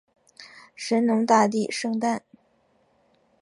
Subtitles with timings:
[0.75, 2.23] 神农大帝圣诞